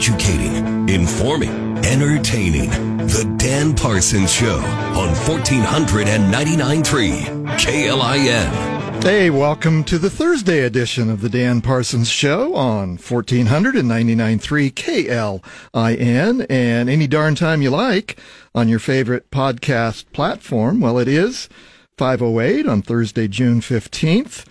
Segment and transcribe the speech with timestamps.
[0.00, 2.70] educating, informing, entertaining.
[2.96, 9.02] The Dan Parsons Show on 1499.3 KLIN.
[9.02, 15.42] Hey, welcome to the Thursday edition of the Dan Parsons Show on 1499.3
[15.74, 18.18] KLIN and any darn time you like
[18.54, 20.80] on your favorite podcast platform.
[20.80, 21.50] Well, it is
[21.98, 24.46] 508 on Thursday, June 15th.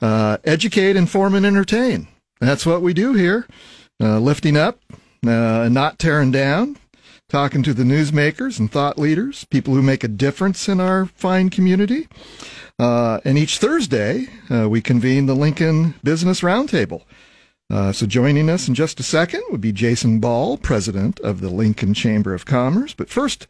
[0.00, 2.06] Uh, educate, inform, and entertain.
[2.38, 3.48] That's what we do here.
[4.00, 4.80] Uh, lifting up
[5.26, 6.76] uh, and not tearing down,
[7.28, 11.48] talking to the newsmakers and thought leaders, people who make a difference in our fine
[11.48, 12.08] community.
[12.78, 17.02] Uh, and each Thursday, uh, we convene the Lincoln Business Roundtable.
[17.70, 21.48] Uh, so joining us in just a second would be Jason Ball, president of the
[21.48, 22.92] Lincoln Chamber of Commerce.
[22.92, 23.46] But first,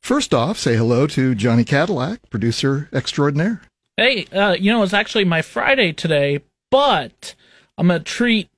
[0.00, 3.62] first off, say hello to Johnny Cadillac, producer extraordinaire.
[3.96, 6.40] Hey, uh, you know, it's actually my Friday today,
[6.70, 7.34] but
[7.76, 8.48] I'm going to treat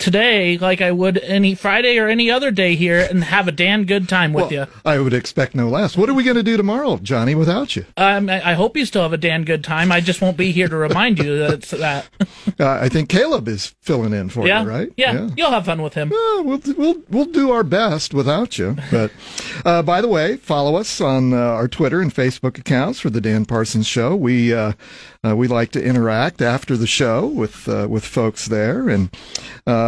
[0.00, 3.84] today like I would any Friday or any other day here and have a damn
[3.84, 4.66] good time with Well, you.
[4.84, 5.96] I would expect no less.
[5.96, 7.86] What are we going to do tomorrow, Johnny, without you?
[7.96, 9.92] Um, I I hope you still have a damn good time.
[9.92, 12.08] I just won't be here to remind you that it's that.
[12.58, 14.92] Uh, I think Caleb is filling in for yeah, you, right?
[14.96, 16.12] Yeah, you'll have fun with him.
[16.12, 18.76] Uh, we'll, we'll, we'll do our best without you.
[18.90, 19.12] But
[19.64, 23.20] uh, by the way, follow us on uh, our Twitter and Facebook accounts for the
[23.20, 24.14] Dan Parsons Show.
[24.16, 24.72] We uh,
[25.26, 29.10] uh, we like to interact after the show with uh, with folks there, and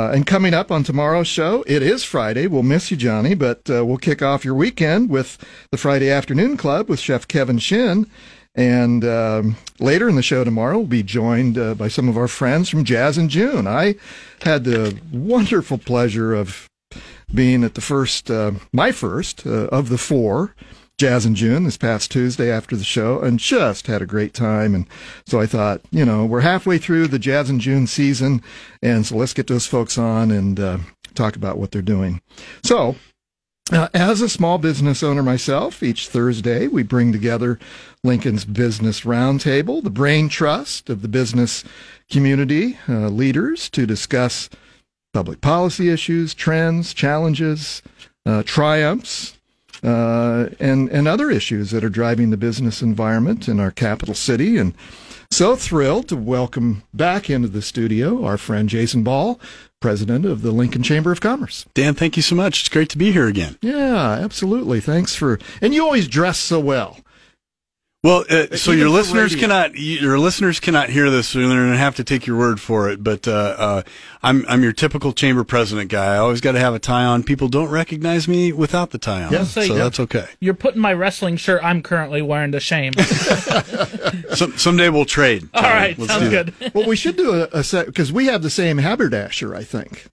[0.03, 2.49] uh, and coming up on tomorrow's show, it is Friday.
[2.49, 5.39] We'll miss you, Johnny, but uh, we'll kick off your weekend with
[5.71, 8.07] the Friday Afternoon Club with Chef Kevin Shin.
[8.55, 12.27] And um, later in the show tomorrow, we'll be joined uh, by some of our
[12.27, 13.69] friends from Jazz in June.
[13.69, 13.95] I
[14.43, 16.69] had the wonderful pleasure of
[17.33, 20.55] being at the first, uh, my first uh, of the four,
[21.03, 24.73] Jazz in June, this past Tuesday after the show, and just had a great time.
[24.73, 24.87] And
[25.27, 28.41] so I thought, you know, we're halfway through the Jazz in June season,
[28.85, 30.79] and so let's get those folks on and uh,
[31.17, 32.23] talk about what they're doing.
[32.63, 32.95] So,
[33.73, 37.59] uh, as a small business owner myself, each Thursday we bring together
[38.05, 41.65] Lincoln's Business Roundtable, the brain trust of the business
[42.13, 44.49] community uh, leaders to discuss
[45.13, 47.83] public policy issues, trends, challenges,
[48.25, 49.37] uh, triumphs,
[49.83, 54.57] uh, and and other issues that are driving the business environment in our capital city.
[54.57, 54.75] And
[55.31, 59.41] so thrilled to welcome back into the studio our friend Jason Ball,
[59.81, 61.67] president of the Lincoln Chamber of Commerce.
[61.75, 62.61] Dan, thank you so much.
[62.61, 63.59] It's great to be here again.
[63.61, 64.81] Yeah, absolutely.
[64.81, 66.99] Thanks for and you always dress so well.
[68.05, 69.47] Well, uh, so your listeners radio.
[69.47, 72.61] cannot your listeners cannot hear this, so they're going to have to take your word
[72.61, 73.05] for it.
[73.05, 73.83] But uh, uh,
[74.25, 76.15] I'm I'm your typical chamber president guy.
[76.15, 77.23] I always got to have a tie on.
[77.23, 79.45] People don't recognize me without the tie on, Yeah.
[79.45, 80.27] so So, that's okay.
[80.41, 82.93] You're putting my wrestling shirt I'm currently wearing to shame.
[84.35, 85.49] Some, someday we'll trade.
[85.55, 86.59] All right, Let's sounds do that.
[86.59, 86.75] good.
[86.75, 90.07] Well, we should do a, a set because we have the same haberdasher, I think.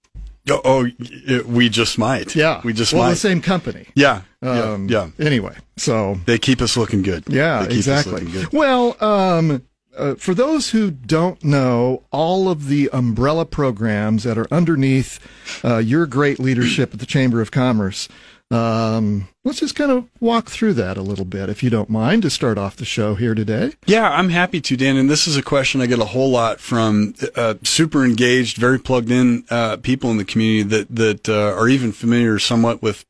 [0.50, 0.84] Oh, oh,
[1.28, 2.36] y- we just might.
[2.36, 3.10] Yeah, we just well, might.
[3.12, 3.88] the same company.
[3.96, 5.26] Yeah, Um, yeah, yeah.
[5.26, 7.24] Anyway, so They keep us looking good.
[7.28, 8.14] Yeah, They keep us exactly.
[8.14, 8.54] looking good.
[8.54, 9.64] Well, um,
[9.98, 15.20] uh, for those who don't know, all of the umbrella programs that are underneath
[15.64, 18.08] uh, your great leadership at the Chamber of Commerce,
[18.52, 22.24] um, let's just kind of walk through that a little bit, if you don't mind,
[22.24, 23.74] to start off the show here today.
[23.86, 24.98] Yeah, I'm happy to, Dan.
[24.98, 28.80] And this is a question I get a whole lot from uh, super engaged, very
[28.80, 33.06] plugged in uh, people in the community that that uh, are even familiar somewhat with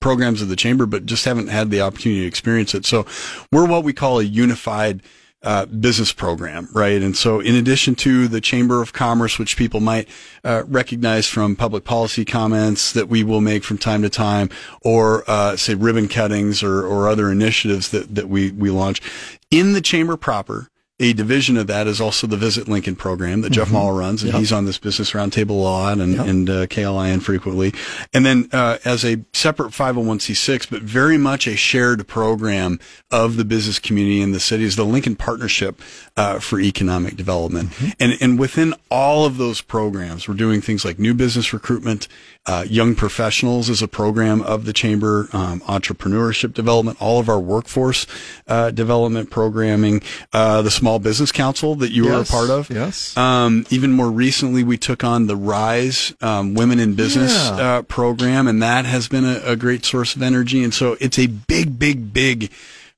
[0.00, 2.86] programs of the chamber, but just haven't had the opportunity to experience it.
[2.86, 3.04] So
[3.52, 5.02] we're what we call a unified.
[5.44, 7.02] Uh, business program, right?
[7.02, 10.08] And so, in addition to the Chamber of Commerce, which people might
[10.42, 14.48] uh, recognize from public policy comments that we will make from time to time,
[14.80, 19.02] or uh, say ribbon cuttings or, or other initiatives that that we we launch
[19.50, 20.70] in the chamber proper,
[21.04, 24.32] a division of that is also the Visit Lincoln program that Jeff Maul runs, and
[24.32, 24.40] Yep.
[24.40, 26.26] he's on this business roundtable a lot and, Yep.
[26.26, 27.74] and uh, KLIN frequently.
[28.14, 33.44] And then uh, as a separate 501c6, but very much a shared program of the
[33.44, 35.80] business community in the city is the Lincoln Partnership
[36.16, 37.70] uh, for Economic Development.
[38.00, 42.08] And, and within all of those programs, we're doing things like new business recruitment,
[42.46, 47.40] uh, young professionals is a program of the chamber, um, entrepreneurship development, all of our
[47.40, 48.06] workforce
[48.48, 50.02] uh, development programming,
[50.32, 52.68] uh, the Small Business Council that you were a part of.
[52.70, 53.16] yes.
[53.16, 57.54] Um, even more recently, we took on the Rise um, Women in Business Yeah.
[57.78, 60.62] uh, program, and that has been a, a great source of energy.
[60.62, 62.50] And so it's a big, big, big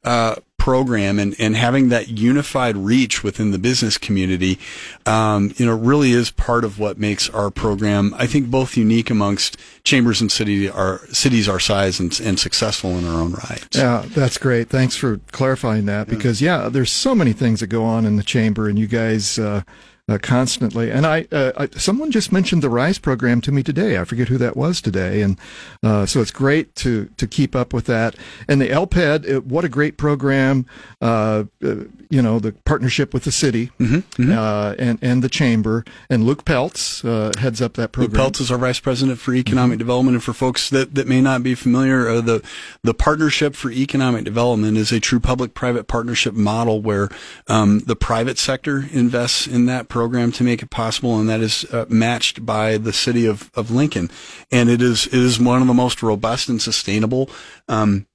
[0.07, 4.59] uh, program, and, and having that unified reach within the business community,
[5.05, 9.11] um, you know, really is part of what makes our program, I think, both unique
[9.11, 13.65] amongst chambers and city our cities our size and, and successful in our own right.
[13.73, 14.69] Yeah, that's great.
[14.69, 18.25] Thanks for clarifying that because yeah, there's so many things that go on in the
[18.25, 19.63] chamber, and you guys uh,
[20.09, 20.91] uh, constantly.
[20.91, 23.99] And I, uh, I, someone just mentioned the Rise program to me today.
[23.99, 25.39] I forget who that was today, and
[25.83, 28.15] uh, so it's great to to keep up with that.
[28.49, 30.67] And the LPED, it, what a great program!
[31.01, 31.75] Uh, uh,
[32.09, 36.45] you know, the partnership with the city Mm-hmm, Uh, and and the chamber, and Luke
[36.45, 38.13] Peltz uh, heads up that program.
[38.13, 38.33] Luke.
[38.33, 41.43] Peltz is our vice president for economic development, and for folks that, that may not
[41.43, 42.43] be familiar, uh, the
[42.83, 47.09] the partnership for economic development is a true public-private partnership model where
[47.49, 51.65] um, the private sector invests in that program to make it possible, and that is
[51.73, 54.11] uh, matched by the city of, of Lincoln,
[54.53, 57.31] and it is it is one of the most robust and sustainable.
[57.67, 58.07] Um,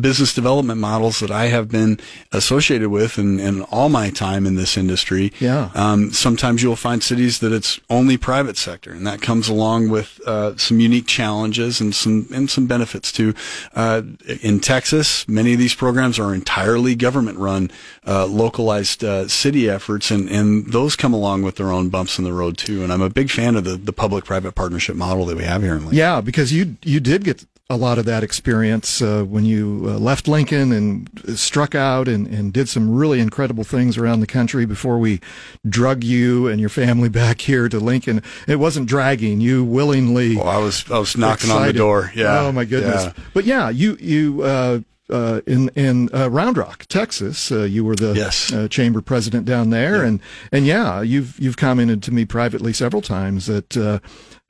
[0.00, 2.00] business development models that I have been
[2.32, 5.30] associated with in, in all my time in this industry.
[5.40, 5.70] Yeah.
[5.74, 10.20] Um, sometimes you'll find cities that it's only private sector, and that comes along with
[10.26, 13.34] uh, some unique challenges and some and some benefits too.
[13.74, 14.02] Uh,
[14.42, 17.70] in Texas, many of these programs are entirely government-run,
[18.06, 22.24] uh, localized uh, city efforts, and, and those come along with their own bumps in
[22.24, 22.82] the road too.
[22.82, 25.72] And I'm a big fan of the, the public-private partnership model that we have here
[25.72, 25.98] in Lincoln.
[25.98, 29.98] Yeah, because you you did get a lot of that experience uh, when you uh,
[29.98, 34.66] left Lincoln and struck out and, and did some really incredible things around the country
[34.66, 35.18] before we
[35.66, 38.22] drug you and your family back here to Lincoln.
[38.46, 40.36] It wasn't dragging you willingly.
[40.36, 42.12] Well, I was I was knocking on the door.
[42.14, 42.40] Yeah.
[42.40, 43.04] Oh my goodness.
[43.04, 43.12] Yeah.
[43.32, 44.80] But yeah, you you uh,
[45.10, 48.52] uh, in in uh, Round Rock, Texas, uh, you were the Yes.
[48.52, 50.20] uh, chamber president down there, and
[50.52, 53.98] and yeah, you've you've commented to me privately several times that uh,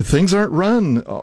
[0.02, 1.22] things aren't run uh,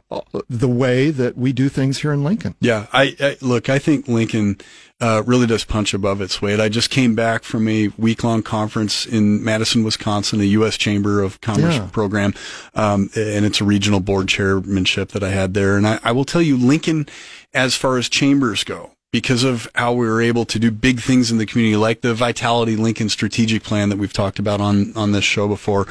[0.49, 2.55] the way that we do things here in Lincoln.
[2.59, 3.69] Yeah, I, I look.
[3.69, 4.57] I think Lincoln
[4.99, 6.59] uh, really does punch above its weight.
[6.59, 10.77] I just came back from a week long conference in Madison, Wisconsin, a U.S.
[10.77, 11.87] Chamber of Commerce Yeah.
[11.91, 12.33] program,
[12.75, 15.77] um, and it's a regional board chairmanship that I had there.
[15.77, 17.07] And I, I will tell you, Lincoln,
[17.53, 18.91] as far as chambers go.
[19.11, 22.13] Because of how we were able to do big things in the community, like the
[22.13, 25.85] Vitality Lincoln strategic plan that we've talked about on, on this show before,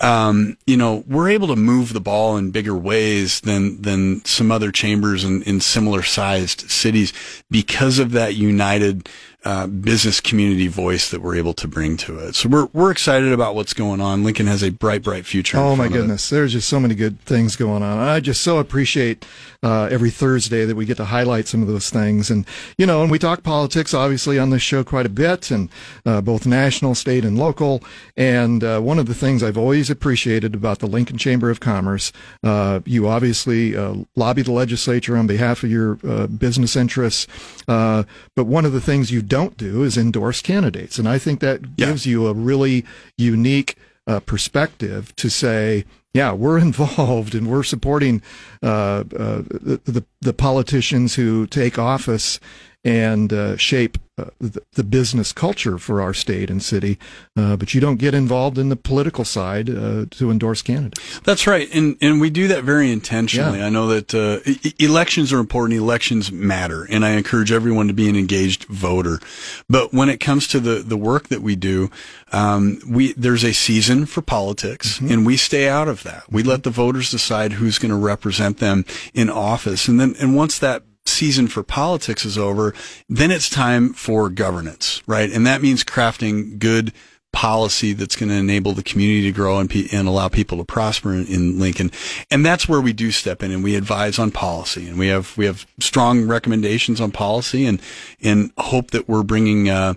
[0.00, 4.52] um, you know, we're able to move the ball in bigger ways than than some
[4.52, 7.12] other chambers in, in similar sized cities
[7.50, 9.08] because of that united
[9.44, 12.34] uh, business community voice that we're able to bring to it.
[12.34, 14.22] So we're we're excited about what's going on.
[14.22, 15.56] Lincoln has a bright, bright future.
[15.56, 15.98] Oh my front of it.
[16.00, 17.98] goodness, there's just so many good things going on.
[17.98, 19.24] I just so appreciate
[19.62, 22.46] uh, every Thursday that we get to highlight some of those things, and
[22.78, 25.68] you know, and we talk politics obviously on this show quite a bit, and
[26.06, 27.82] uh, both national, state, and local.
[28.16, 32.12] And uh, one of the things I've always appreciated about the Lincoln Chamber of Commerce,
[32.42, 37.26] uh, you obviously uh, lobby the legislature on behalf of your uh, business interests,
[37.68, 38.04] uh,
[38.34, 41.60] but one of the things you don't do is endorse candidates, and I think that
[41.76, 41.86] Yeah.
[41.86, 42.84] gives you a really
[43.18, 48.22] unique uh, perspective to say, yeah, we're involved and we're supporting
[48.62, 52.40] uh, uh, the, the the politicians who take office
[52.84, 56.98] and uh, shape uh, the, the business culture for our state and city.
[57.36, 61.20] Uh, but you don't get involved in the political side uh, to endorse candidates.
[61.20, 63.58] That's right, and and we do that very intentionally.
[63.58, 63.66] Yeah.
[63.66, 65.78] I know that uh, e- elections are important.
[65.78, 69.20] Elections matter, and I encourage everyone to be an engaged voter.
[69.68, 71.90] But when it comes to the the work that we do,
[72.32, 76.24] um, we there's a season for politics, and we stay out of that.
[76.30, 78.84] We let the voters decide who's going to represent them
[79.14, 82.74] in office, and then and once that season for politics is over,
[83.08, 85.30] then it's time for governance, right?
[85.30, 86.92] And that means crafting good
[87.32, 90.64] policy that's going to enable the community to grow and, pe- and allow people to
[90.64, 91.90] prosper in, in Lincoln.
[92.30, 95.36] And that's where we do step in and we advise on policy and we have,
[95.36, 97.80] we have strong recommendations on policy and,
[98.20, 99.94] and hope that we're bringing, uh,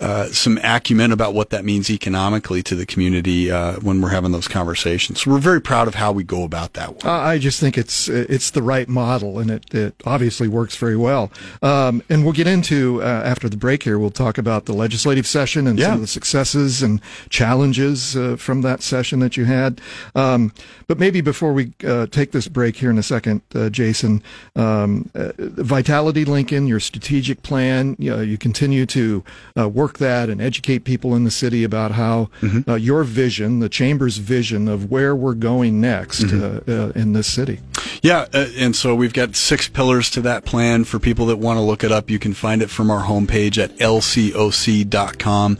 [0.00, 4.32] uh, some acumen about what that means economically to the community, uh, when we're having
[4.32, 5.22] those conversations.
[5.22, 7.06] So we're very proud of how we go about that one.
[7.06, 10.96] Uh, I just think it's it's the right model, and it, it obviously works very
[10.96, 11.30] well.
[11.62, 13.98] Um, and we'll get into uh, after the break here.
[13.98, 18.62] We'll talk about the legislative session and some of the successes and challenges uh, from
[18.62, 19.80] that session that you had.
[20.14, 20.52] Um,
[20.86, 24.22] but maybe before we uh, take this break here in a second, uh, Jason,
[24.56, 29.22] um, uh, Vitality Lincoln, your strategic plan, you, know, you continue to
[29.58, 32.28] uh, work that and educate people in the city about how
[32.66, 37.26] uh, your vision, the chamber's vision of where we're going next uh, uh, in this
[37.26, 37.60] city.
[38.02, 40.84] Yeah, uh, and so we've got six pillars to that plan.
[40.84, 43.62] For people that want to look it up, you can find it from our homepage
[43.62, 45.58] at lcoc.com.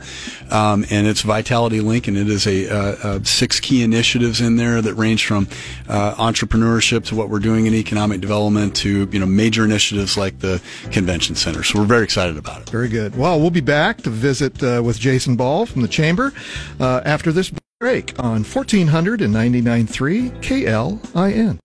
[0.49, 4.55] Um, and it's Vitality Link, and it is a, uh, uh, six key initiatives in
[4.55, 5.47] there that range from
[5.87, 10.39] uh, entrepreneurship to what we're doing in economic development to you know major initiatives like
[10.39, 11.63] the convention center.
[11.63, 12.69] So we're very excited about it.
[12.69, 13.17] Very good.
[13.17, 16.31] Well, we'll be back to visit uh, with Jason Ball from the Chamber
[16.79, 21.57] uh, after this break on 1499.3 KLIN.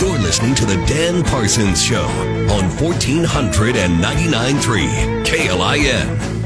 [0.00, 6.38] You're listening to the Dan Parsons Show on 1499.3 KLIN.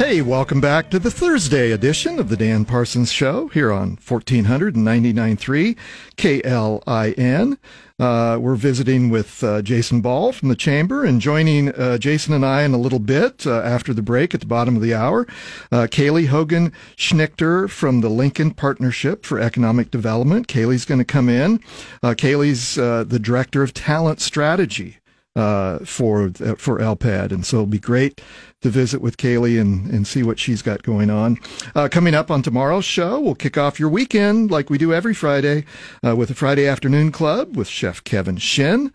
[0.00, 5.76] Hey, welcome back to the Thursday edition of the Dan Parsons Show here on 1499.3
[6.16, 7.58] KLIN.
[8.00, 12.46] Uh, we're visiting with uh, Jason Ball from the Chamber and joining uh, Jason and
[12.46, 15.26] I in a little bit uh, after the break at the bottom of the hour.
[15.70, 20.48] Uh, Kaylie Hogan Schnittker from the Lincoln Partnership for Economic Development.
[20.48, 21.60] Kaylie's going to come in.
[22.02, 24.99] Uh, Kaylie's the Director of Talent Strategy
[25.34, 28.20] for for LPED, and so it'll be great
[28.62, 31.38] to visit with Kaylie and, and see what she's got going on.
[31.74, 35.14] Uh, coming up on tomorrow's show, we'll kick off your weekend like we do every
[35.14, 35.64] Friday
[36.06, 38.92] uh, with a Friday afternoon club with Chef Kevin Shin.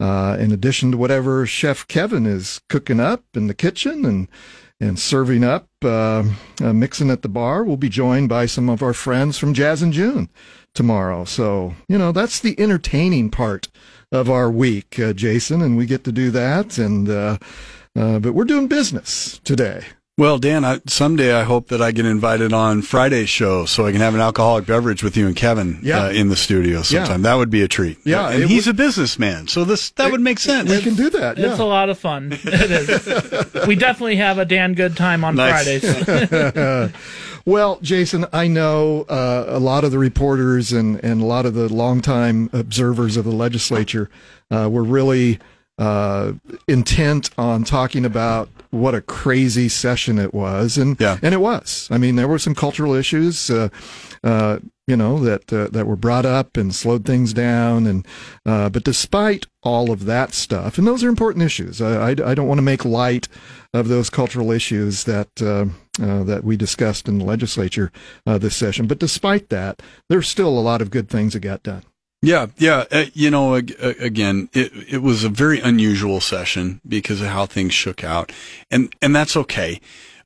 [0.00, 4.28] Uh, in addition to whatever Chef Kevin is cooking up in the kitchen and
[4.80, 6.24] and serving up, uh,
[6.60, 9.80] uh, mixing at the bar, we'll be joined by some of our friends from Jazz
[9.80, 10.28] in June
[10.74, 11.24] tomorrow.
[11.24, 13.68] So you know that's the entertaining part
[14.12, 17.08] of our week, uh, Jason, and we get to do that and.
[17.08, 17.38] Uh,
[17.94, 19.84] but we're doing business today.
[20.18, 23.92] Well, Dan, I, someday I hope that I get invited on Friday's show so I
[23.92, 26.04] can have an alcoholic beverage with you and Kevin yeah.
[26.04, 27.22] uh, in the studio sometime.
[27.22, 27.30] Yeah.
[27.30, 27.96] That would be a treat.
[28.04, 30.68] Yeah, and he's would, a businessman, so this that it, would make sense.
[30.68, 31.38] We can do that.
[31.38, 32.30] It's a lot of fun.
[32.30, 33.66] It is.
[33.66, 35.80] we definitely have a Dan good time on nice.
[35.80, 36.92] Fridays.
[37.46, 41.54] well, Jason, I know uh, a lot of the reporters and, and a lot of
[41.54, 44.10] the longtime observers of the legislature
[44.50, 45.38] uh, were really
[45.78, 46.34] uh,
[46.68, 51.18] intent on talking about what a crazy session it was, and yeah.
[51.22, 51.88] and it was.
[51.90, 53.68] I mean, there were some cultural issues, uh,
[54.24, 58.06] uh, you know, that uh, that were brought up and slowed things down, and
[58.46, 61.82] uh, but despite all of that stuff, and those are important issues.
[61.82, 63.28] I, I, I don't want to make light
[63.74, 65.66] of those cultural issues that uh,
[66.02, 67.92] uh, that we discussed in the legislature
[68.24, 71.82] this session, but despite that, there's still a lot of good things that got done.
[72.22, 72.84] Yeah, yeah.
[72.90, 77.74] Uh, you know, again, it it was a very unusual session because of how things
[77.74, 78.30] shook out,
[78.70, 79.80] and and that's okay.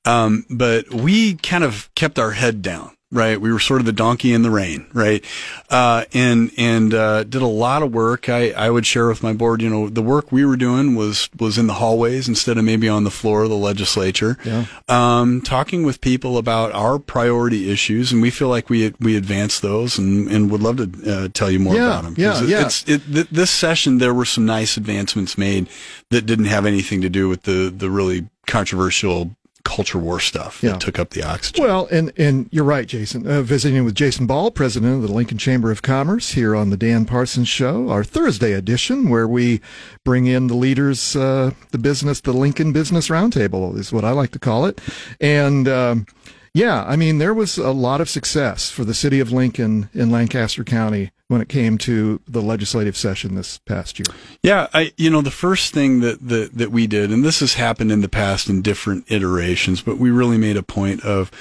[0.04, 3.40] Um, but we kind of kept our head down right?
[3.40, 5.24] We were sort of the donkey in the rain, right?
[5.70, 8.28] Uh, and, and, uh, did a lot of work.
[8.28, 11.30] I, I would share with my board, you know, the work we were doing was,
[11.38, 14.36] was in the hallways instead of maybe on the floor of the legislature.
[14.44, 14.66] Yeah.
[14.88, 18.10] Um, talking with people about our priority issues.
[18.10, 21.50] And we feel like we, we advanced those and, and would love to, uh, tell
[21.50, 22.14] you more yeah, about them.
[22.18, 22.42] Yeah.
[22.42, 22.66] It, yeah.
[22.66, 25.68] It's, it, th- this session, there were some nice advancements made
[26.10, 29.36] that didn't have anything to do with the, the really controversial
[29.66, 30.70] culture war stuff yeah.
[30.70, 31.64] that took up the oxygen.
[31.64, 33.26] Well, and and you're right, Jason.
[33.26, 36.76] Uh, visiting with Jason Ball, president of the Lincoln Chamber of Commerce, here on the
[36.76, 39.60] Dan Parsons Show, our Thursday edition, where we
[40.04, 44.30] bring in the leaders, uh, the business, the Lincoln Business Roundtable is what I like
[44.30, 44.80] to call it,
[45.20, 45.68] and.
[45.68, 46.06] Um,
[46.54, 50.10] yeah, I mean, there was a lot of success for the city of Lincoln in
[50.10, 54.06] Lancaster County when it came to the legislative session this past year.
[54.42, 57.54] Yeah, I, you know, the first thing that, that, that we did, and this has
[57.54, 61.32] happened in the past in different iterations, but we really made a point of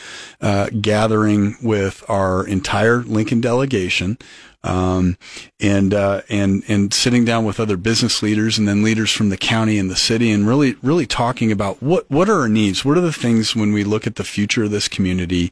[0.42, 4.18] uh, gathering with our entire Lincoln delegation,
[4.65, 5.17] um,
[5.60, 9.38] and uh, and and sitting down with other business leaders and then leaders from the
[9.38, 12.98] county and the city, and really really talking about what what are our needs, what
[12.98, 15.51] are the things when we look at the future of this community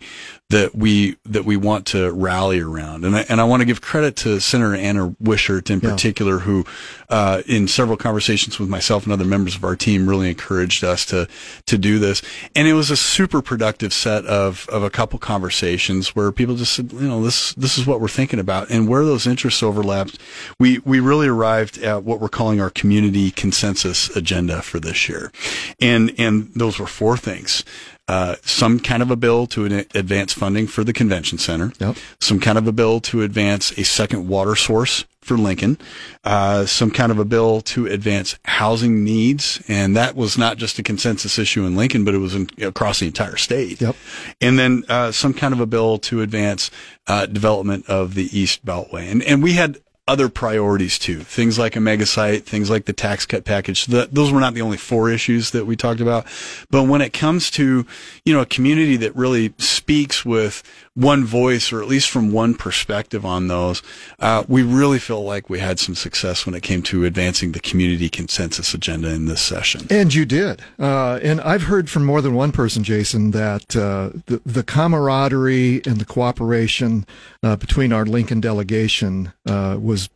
[0.50, 3.82] that we that we want to rally around, and I, and I want to give
[3.82, 6.43] credit to Senator Anna Wishart in particular, yeah.
[6.43, 6.65] who
[7.10, 11.05] uh, in several conversations with myself and other members of our team really encouraged us
[11.08, 11.27] to
[11.65, 12.22] to do this,
[12.55, 16.74] and it was a super productive set of of a couple conversations where people just
[16.74, 20.19] said, you know, this this is what we're thinking about, and where those interests overlapped,
[20.60, 25.31] we we really arrived at what we're calling our community consensus agenda for this year,
[25.79, 27.63] and and those were four things.
[28.10, 31.95] Uh, some kind of a bill to advance funding for the convention center, yep.
[32.19, 35.77] some kind of a bill to advance a second water source for Lincoln,
[36.25, 40.77] uh, some kind of a bill to advance housing needs, and that was not just
[40.79, 43.79] a consensus issue in Lincoln, but it was in, across the entire state.
[43.79, 43.95] Yep.
[44.41, 46.72] And then uh, some kind of a bill to advance
[47.07, 51.19] uh, development of the East Beltway, and and we had other priorities too.
[51.22, 53.86] Things like a mega site, things like the tax cut package.
[53.86, 56.25] Those were not the only four issues that we talked about.
[56.69, 57.86] But when it comes to,
[58.25, 60.62] you know, a community that really speaks with
[60.95, 63.81] one voice or at least from one perspective on those,
[64.19, 67.59] uh, we really feel like we had some success when it came to advancing the
[67.59, 69.88] community consensus agenda in this session.
[69.89, 70.62] And you did.
[70.79, 75.81] Uh, and I've heard from more than one person, Jason, that uh, the, the camaraderie
[75.85, 77.05] and the cooperation
[77.41, 80.09] uh, between our Lincoln delegation uh, was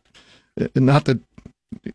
[0.74, 1.20] not that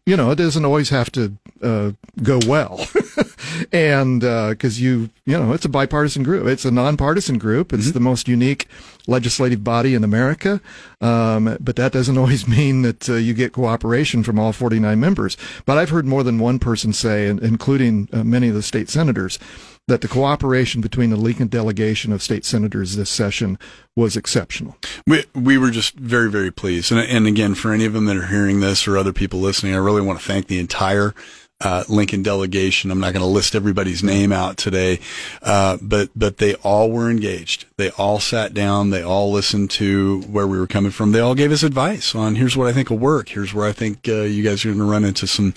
[0.06, 2.86] you know, it doesn't always have to uh, go well.
[3.72, 7.86] and because uh, you, you know, it's a bipartisan group, it's a nonpartisan group, it's
[7.86, 7.94] mm-hmm.
[7.94, 8.68] the most unique
[9.08, 10.62] legislative body in America.
[11.02, 15.38] Um, but that doesn't always mean that uh, you get cooperation from all 49 members.
[15.66, 19.40] But I've heard more than one person say, including uh, many of the state senators,
[19.88, 23.60] that the cooperation between the Lincoln delegation of state senators this session
[23.96, 24.78] was exceptional.
[25.06, 28.16] We we were just very very pleased, and and again for any of them that
[28.16, 31.14] are hearing this or other people listening, I really want to thank the entire
[31.64, 32.92] uh, Lincoln delegation.
[32.92, 35.00] I'm not going to list everybody's name out today,
[35.42, 37.66] uh, but but they all were engaged.
[37.78, 38.90] They all sat down.
[38.90, 41.12] They all listened to where we were coming from.
[41.12, 43.30] They all gave us advice on here's what I think will work.
[43.30, 45.54] Here's where I think uh, you guys are going to run into some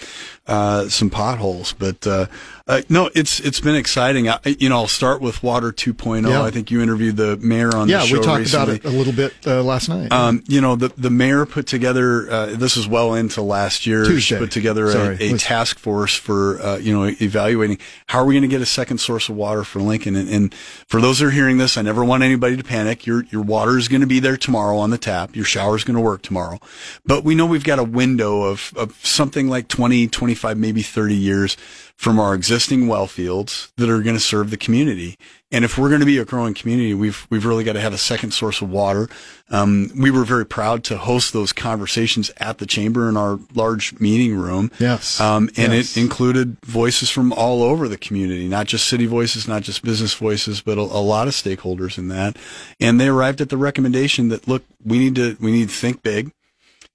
[0.46, 1.72] uh, some potholes.
[1.72, 2.26] But uh,
[2.68, 4.28] uh, no, it's it's been exciting.
[4.28, 6.28] I, you know, I'll start with Water 2.0.
[6.28, 6.42] Yeah.
[6.42, 8.76] I think you interviewed the mayor on Yeah, the show we talked recently.
[8.76, 10.12] about it a little bit uh, last night.
[10.12, 12.30] Um, you know, the the mayor put together.
[12.30, 14.04] Uh, this is well into last year.
[14.04, 14.36] Tuesday.
[14.36, 15.16] She put together Sorry.
[15.20, 18.60] a, a task force for uh, you know evaluating how are we going to get
[18.60, 20.16] a second source of water for Lincoln.
[20.16, 23.06] And, and for those that are hearing this, I never want anybody to panic.
[23.06, 25.34] Your your water is going to be there tomorrow on the tap.
[25.34, 26.58] Your shower is going to work tomorrow.
[27.04, 31.14] But we know we've got a window of of something like 20, 25, maybe 30
[31.14, 31.56] years
[31.96, 35.16] from our existing well fields that are going to serve the community.
[35.50, 37.94] And if we're going to be a growing community, we've we've really got to have
[37.94, 39.08] a second source of water.
[39.48, 43.98] Um, we were very proud to host those conversations at the chamber in our large
[43.98, 44.70] meeting room.
[44.78, 45.20] Yes.
[45.20, 45.96] Um, and Yes.
[45.96, 50.14] it included voices from all over the community, not just city voices, not just business
[50.14, 52.36] voices, but a, a lot of stakeholders in that.
[52.80, 56.02] And they arrived at the recommendation that look, we need to we need to think
[56.02, 56.32] big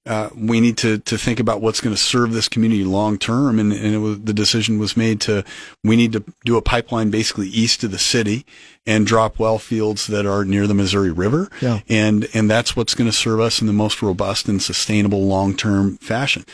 [0.06, 3.60] uh, we need to, to think about what's going to serve this community long term.
[3.60, 5.44] And, and it was, the decision was made to,
[5.84, 8.46] we need to do a pipeline basically east of the city
[8.86, 11.50] and drop well fields that are near the Missouri River.
[11.62, 11.82] Yeah.
[11.88, 15.56] And, and that's what's going to serve us in the most robust and sustainable long
[15.56, 16.46] term fashion.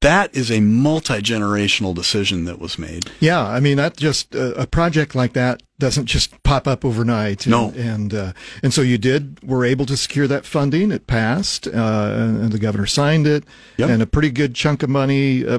[0.00, 3.10] That is a multi generational decision that was made.
[3.20, 7.46] Yeah, I mean that just uh, a project like that doesn't just pop up overnight.
[7.46, 7.72] And, No.
[7.76, 10.92] and uh, and so you did were able to secure that funding.
[10.92, 13.44] It passed, uh, and the governor signed it,
[13.78, 13.90] Yep.
[13.90, 15.58] and a pretty good chunk of money, uh,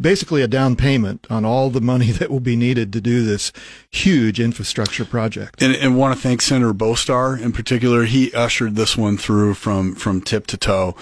[0.00, 3.52] basically a down payment on all the money that will be needed to do this
[3.90, 5.60] huge infrastructure project.
[5.62, 8.04] and, and want to thank Senator Bostar in particular.
[8.04, 10.94] He ushered this one through from from tip to toe,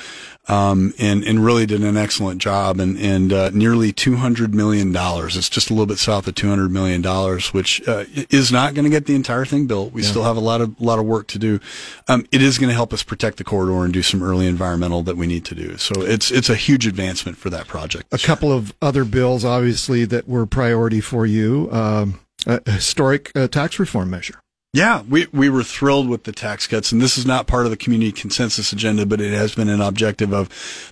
[0.49, 2.81] um, and and really did an excellent job.
[2.81, 5.37] And and uh, nearly two hundred million dollars.
[5.37, 8.75] It's just a little bit south of two hundred million dollars, which uh, is not
[8.75, 9.93] going to get the entire thing built.
[9.93, 11.61] We still have a lot of lot of work to do.
[12.09, 15.03] Um, it is going to help us protect the corridor and do some early environmental
[15.05, 15.77] that we need to do.
[15.79, 18.13] So it's it's a huge advancement for that project.
[18.13, 21.69] A couple of other bills, obviously, that were priority for you.
[21.73, 24.41] Um, a historic uh, tax reform measure.
[24.75, 27.71] Yeah, we, we were thrilled with the tax cuts, and this is not part of
[27.71, 30.49] the community consensus agenda, but it has been an objective of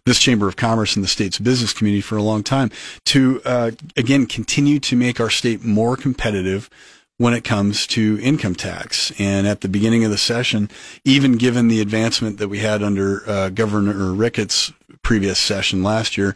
[0.07, 2.71] this Chamber of Commerce and the state's business community for a long time
[3.07, 6.71] to, uh, again, continue to make our state more competitive
[7.19, 9.13] when it comes to income tax.
[9.19, 10.71] And at the beginning of the session,
[11.05, 16.35] even given the advancement that we had under uh, Governor Ricketts' previous session last year,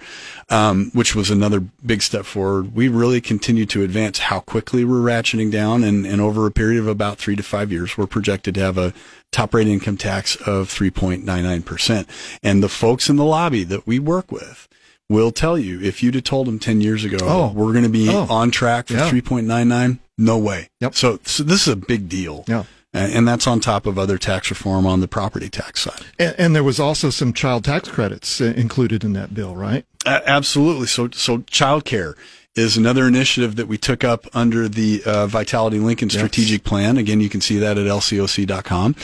[0.51, 4.97] um, which was another big step forward, we really continue to advance how quickly we're
[5.01, 5.85] ratcheting down.
[5.85, 8.77] And, and over a period of about three to five years, we're projected to have
[8.77, 8.93] a
[9.33, 12.07] top rate income tax of 3.99%.
[12.43, 14.69] And the folks in the lobby that we work with,
[15.09, 17.53] will tell you if you'd have told them 10 years ago Oh.
[17.55, 18.27] we're going to be Oh.
[18.29, 19.09] on track for Yeah.
[19.09, 20.97] 3.99 no way Yep.
[20.97, 22.65] so, so this is a big deal Yeah.
[22.99, 26.57] And, that's on top of other tax reform on the property tax side And, and
[26.57, 29.85] there was also some child tax credits uh, included in that bill, right?
[30.05, 32.15] A- absolutely so so childcare
[32.57, 36.97] is another initiative that we took up under the uh, Vitality Lincoln strategic plan.
[36.97, 38.97] Again, you can see that at lcoc.com.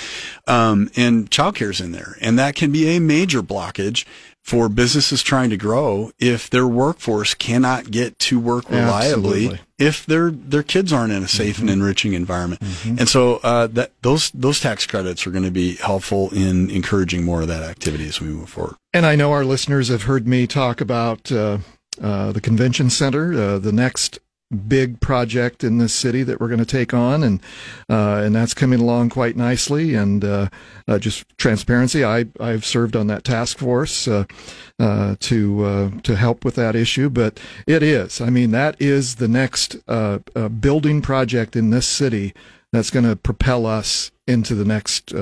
[0.47, 2.17] Um, and childcare is in there.
[2.23, 4.07] And that can be a major blockage
[4.43, 9.61] for businesses trying to grow if their workforce cannot get to work reliably Absolutely.
[9.79, 12.61] if their their kids aren't in a safe and enriching environment.
[12.85, 17.25] And so uh, that those those tax credits are going to be helpful in encouraging
[17.25, 18.75] more of that activity as we move forward.
[18.93, 21.59] And I know our listeners have heard me talk about uh,
[22.03, 24.19] uh, the convention center, uh, the next
[24.53, 27.41] big project in this city that we're going to take on, and
[27.89, 29.95] uh, and that's coming along quite nicely.
[29.95, 30.49] And uh,
[30.87, 34.25] uh, just transparency, I I've served on that task force uh,
[34.79, 37.09] uh, to uh, to help with that issue.
[37.09, 39.77] But it is, I mean, that is the next
[40.61, 42.35] building project in this city
[42.73, 45.13] that's going to propel us into the next.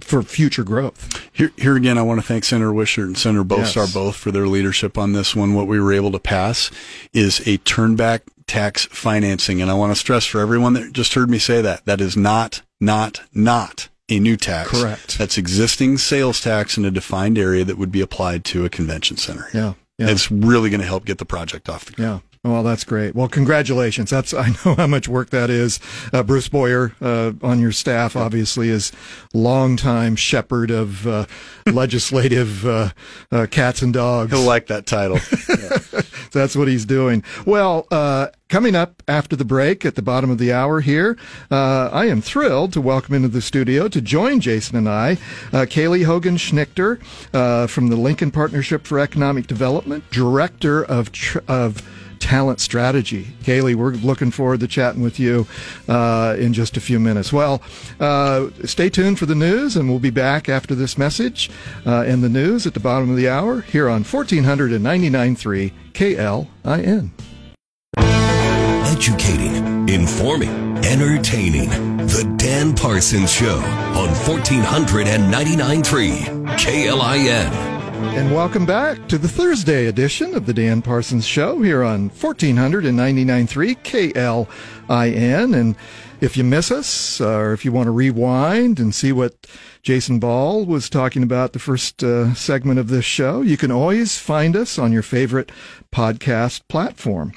[0.00, 1.28] For future growth.
[1.32, 3.94] Here, here again, I want to thank Senator Wishart and Senator Bostar Yes.
[3.94, 5.54] both for their leadership on this one.
[5.54, 6.70] What we were able to pass
[7.12, 9.62] is a turnback tax financing.
[9.62, 12.16] And I want to stress for everyone that just heard me say that, that is
[12.16, 14.70] not, not, not a new tax.
[14.70, 15.18] Correct.
[15.18, 19.18] That's existing sales tax in a defined area that would be applied to a convention
[19.18, 19.48] center.
[19.54, 19.74] Yeah.
[19.98, 20.08] Yeah.
[20.10, 22.22] It's really going to help get the project off the ground.
[22.24, 22.27] Yeah.
[22.44, 23.14] Well, that's great.
[23.14, 24.10] Well, congratulations.
[24.10, 25.80] That's I know how much work that is.
[26.12, 28.92] Uh, Bruce Bohrer uh, on your staff, obviously, is
[29.34, 31.26] longtime shepherd of uh,
[31.66, 32.90] legislative uh,
[33.32, 34.32] uh, cats and dogs.
[34.32, 35.18] He'll like that title.
[36.32, 37.24] That's what he's doing.
[37.46, 41.18] Well, uh, coming up after the break at the bottom of the hour here,
[41.50, 45.12] uh, I am thrilled to welcome into the studio to join Jason and I,
[45.52, 47.00] uh, Kaylie Hogan Schnittker
[47.34, 51.82] uh, from the Lincoln Partnership for Economic Development, Director of tr- of
[52.18, 53.28] talent strategy.
[53.42, 55.46] Kaylee, we're looking forward to chatting with you
[55.88, 57.32] uh, in just a few minutes.
[57.32, 57.62] Well,
[58.00, 61.50] uh, stay tuned for the news, and we'll be back after this message
[61.86, 67.10] uh, and the news at the bottom of the hour here on 1499.3 KLIN.
[68.86, 71.68] Educating, informing, entertaining.
[71.98, 77.67] The Dan Parsons Show on 1499.3 KLIN.
[78.00, 84.46] And welcome back to the Thursday edition of the Dan Parsons Show here on 1499.3
[84.86, 85.54] KLIN.
[85.54, 85.74] And
[86.20, 89.48] if you miss us, or if you want to rewind and see what
[89.82, 94.16] Jason Ball was talking about the first uh, segment of this show, you can always
[94.16, 95.50] find us on your favorite
[95.92, 97.32] podcast platform.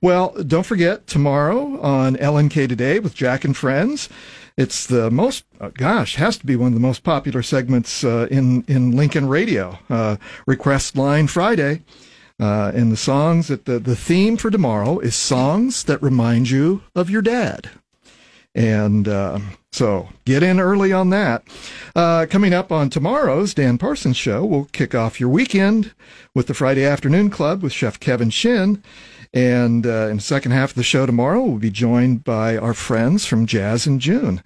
[0.00, 4.08] Well, don't forget tomorrow on LNK Today with Jack and Friends.
[4.56, 8.26] It's the most, uh, gosh, has to be one of the most popular segments uh,
[8.30, 9.78] in in Lincoln radio.
[9.90, 10.16] Uh,
[10.46, 11.82] Request Line Friday,
[12.40, 16.82] uh, and the songs that the the theme for tomorrow is songs that remind you
[16.94, 17.68] of your dad.
[18.54, 19.40] And uh,
[19.72, 21.46] so get in early on that.
[21.94, 25.92] Uh, coming up on tomorrow's Dan Parsons show, we'll kick off your weekend
[26.34, 28.82] with the Friday Afternoon Club with Chef Kevin Shin.
[29.32, 32.74] And uh, in the second half of the show tomorrow, we'll be joined by our
[32.74, 34.42] friends from Jazz in June.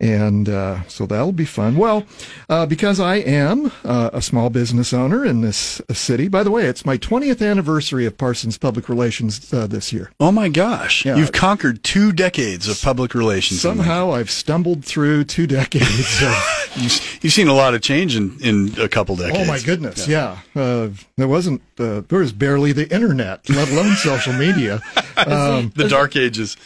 [0.00, 1.76] And uh, so that'll be fun.
[1.76, 2.04] Well,
[2.48, 6.52] uh, because I am uh, a small business owner in this uh, city, by the
[6.52, 10.12] way, it's my 20th anniversary of Parsons Public Relations uh, this year.
[10.20, 11.04] oh my gosh.
[11.04, 11.16] Yeah.
[11.16, 13.60] You've conquered two decades of public relations.
[13.60, 18.38] Somehow I've stumbled through two decades of You've, you've seen a lot of change in,
[18.40, 19.38] in a couple decades.
[19.40, 20.06] Oh my goodness!
[20.06, 21.62] Yeah, Uh, there wasn't.
[21.78, 24.80] Uh, there was barely the internet, let alone social media.
[25.16, 26.56] Um, The dark ages.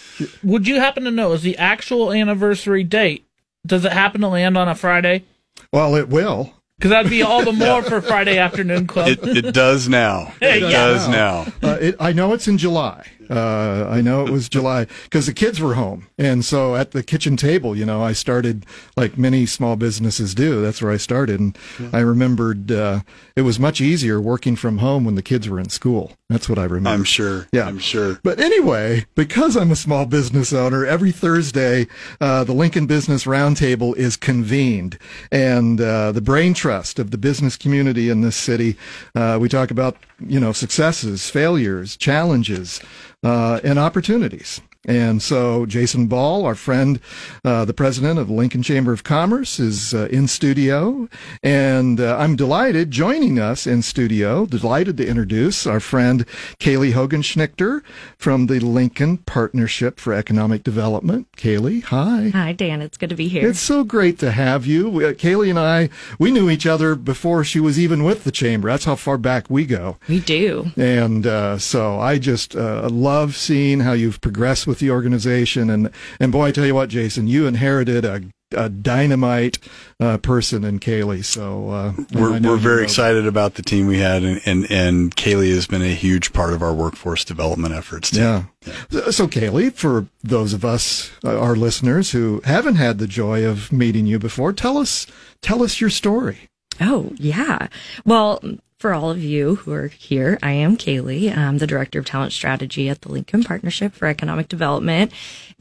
[0.42, 3.21] Would you happen to know is the actual anniversary date?
[3.66, 5.24] Does it happen to land on a Friday?
[5.72, 6.52] well, it will.
[6.78, 9.08] Because that'd be all the more for Friday afternoon club.
[9.08, 10.32] It, it does now.
[10.40, 10.70] It Yeah.
[10.70, 11.46] does now.
[11.62, 13.06] Uh, it, I know it's in July.
[13.30, 17.02] Uh, I know it was July because the kids were home, and so at the
[17.02, 20.62] kitchen table, you know, I started like many small businesses do.
[20.62, 21.58] That's where I started, and
[21.92, 23.00] I remembered uh,
[23.36, 26.12] it was much easier working from home when the kids were in school.
[26.32, 26.90] That's what I remember.
[26.90, 27.46] I'm sure.
[27.52, 27.66] Yeah.
[27.66, 28.18] I'm sure.
[28.22, 31.86] But anyway, because I'm a small business owner, every Thursday,
[32.20, 34.98] uh, the Lincoln Business Roundtable is convened.
[35.30, 38.76] And uh, the brain trust of the business community in this city,
[39.14, 42.80] uh, we talk about, you know, successes, failures, challenges,
[43.22, 44.60] uh, and opportunities.
[44.84, 46.98] And so Jason Ball, our friend,
[47.44, 51.08] uh, the president of the Lincoln Chamber of Commerce, is uh, in studio.
[51.42, 56.26] And uh, I'm delighted joining us in studio, delighted to introduce our friend
[56.58, 57.82] Kaylie Hogan Schnittker
[58.18, 61.28] from the Lincoln Partnership for Economic Development.
[61.36, 62.30] Kaylie, hi.
[62.32, 62.82] Hi, Dan.
[62.82, 63.48] It's good to be here.
[63.48, 64.88] It's so great to have you.
[64.88, 68.32] We- uh, Kaylie and I, we knew each other before she was even with the
[68.32, 68.68] chamber.
[68.68, 69.98] That's how far back we go.
[70.08, 70.72] we do.
[70.76, 75.68] And uh, so I just uh, love seeing how you've progressed with the organization.
[75.68, 78.22] And and boy, I tell you what, Jason, you inherited a,
[78.56, 79.58] a dynamite
[80.00, 81.22] uh, person in Kaylie.
[81.22, 85.14] So uh, We're, we're very know excited about the team we had, and, and, and
[85.14, 88.10] Kaylie has been a huge part of our workforce development efforts.
[88.10, 88.20] Too.
[88.20, 88.44] Yeah.
[88.90, 93.44] So, so, Kaylie, for those of us, uh, our listeners who haven't had the joy
[93.44, 95.06] of meeting you before, tell us
[95.42, 96.48] tell us your story.
[96.80, 97.68] Oh, yeah.
[98.06, 98.40] Well,
[98.82, 101.34] for all of you who are here, I am Kaylie.
[101.34, 105.12] I'm the Director of Talent Strategy at the Lincoln Partnership for Economic Development.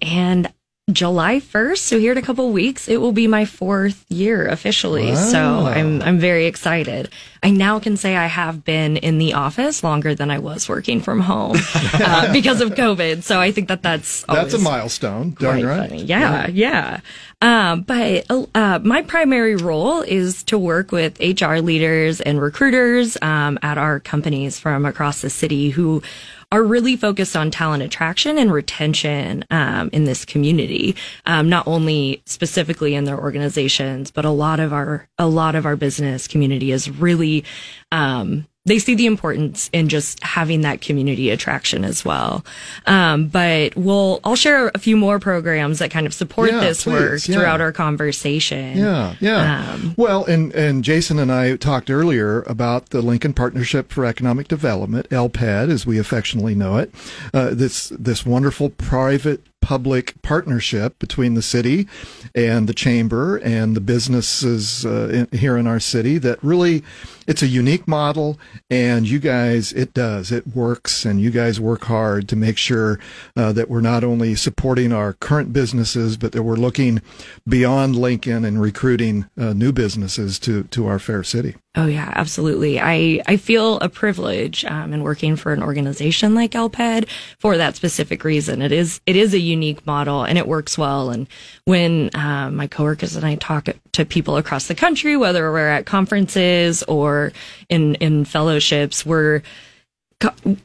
[0.02, 0.52] And
[0.92, 5.16] July 1st, so here in a couple weeks, it will be my fourth year officially.
[5.16, 7.10] So I'm I'm very excited.
[7.44, 11.02] I now can say I have been in the office longer than I was working
[11.02, 11.58] from home
[11.94, 13.24] uh, because of COVID.
[13.24, 15.32] So I think that that's That's a milestone.
[15.34, 15.90] Quite right.
[15.90, 16.04] funny.
[16.04, 17.00] Yeah, yeah.
[17.42, 23.58] Um, but uh, my primary role is to work with HR leaders and recruiters um,
[23.64, 26.04] at our companies from across the city who
[26.52, 30.96] are really focused on talent attraction and retention um, in this community.
[31.26, 35.66] Um, not only specifically in their organizations, but a lot of our a lot of
[35.66, 37.46] our business community is really
[37.92, 42.46] um, they see the importance in just having that community attraction as well.
[42.86, 46.84] Um, but we'll, I'll share a few more programs that kind of support Yeah, this
[46.84, 47.36] please, work yeah.
[47.36, 48.78] throughout our conversation.
[48.78, 49.72] Yeah, yeah.
[49.74, 54.48] Um, well, and and Jason and I talked earlier about the Lincoln Partnership for Economic
[54.48, 56.94] Development, LPED, as we affectionately know it.
[57.34, 61.88] Uh, this this wonderful private public partnership between the city
[62.36, 66.84] and the chamber and the businesses uh, in, here in our city that really
[67.28, 70.32] it's a unique model and you guys it does.
[70.32, 73.00] It works and you guys work hard to make sure
[73.38, 77.02] uh, that we're not only supporting our current businesses but that we're looking
[77.48, 82.82] beyond lincoln and recruiting uh, new businesses to to our fair city Oh yeah, absolutely.
[82.82, 87.08] I, I feel a privilege um, in working for an organization like LPED
[87.40, 88.62] for that specific reason.
[88.62, 91.12] It is it is a unique model and it works well.
[91.12, 91.30] And
[91.64, 95.86] when uh, my coworkers and I talk to people across the country, whether we're at
[95.86, 97.32] conferences or
[97.70, 99.42] in in fellowships, we're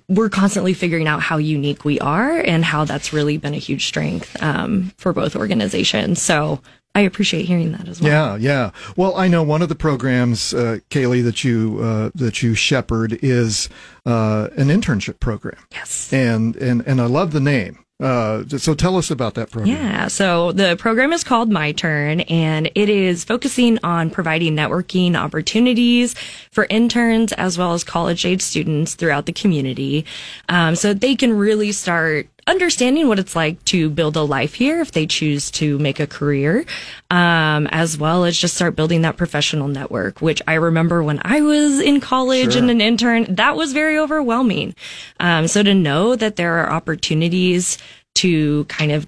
[0.08, 3.86] we're constantly figuring out how unique we are and how that's really been a huge
[3.86, 6.20] strength um, for both organizations.
[6.20, 6.60] So
[6.96, 8.10] I appreciate hearing that as well.
[8.10, 8.70] Yeah, yeah.
[8.96, 13.18] Well, I know one of the programs, uh, Kaylie, that you uh, that you shepherd
[13.22, 13.68] is
[14.06, 16.10] uh, an internship program, Yes.
[16.10, 17.80] and and and I love the name.
[17.98, 19.74] Uh, so tell us about that program.
[19.74, 25.16] Yeah, so the program is called My Turn and it is focusing on providing networking
[25.16, 26.14] opportunities
[26.50, 30.04] for interns as well as college age students throughout the community
[30.50, 34.80] um, so they can really start understanding what it's like to build a life here
[34.80, 36.64] if they choose to make a career,
[37.10, 41.40] um, as well as just start building that professional network, which I remember when I
[41.40, 42.62] was in college Sure.
[42.62, 44.74] and an intern, that was very overwhelming.
[45.18, 47.78] Um, so to know that there are opportunities
[48.16, 49.06] to kind of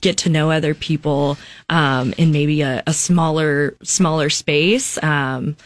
[0.00, 1.38] get to know other people
[1.70, 5.56] um, in maybe a, a smaller smaller space um,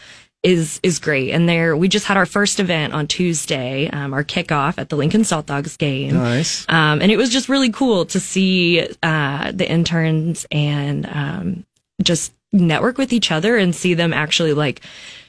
[0.43, 1.31] is is great.
[1.31, 4.95] And there, we just had our first event on Tuesday, um, our kickoff at the
[4.95, 6.13] Lincoln Saltdogs game.
[6.13, 6.65] Nice.
[6.69, 11.65] Um, and it was just really cool to see uh, the interns and um,
[12.01, 14.81] just network with each other and see them actually like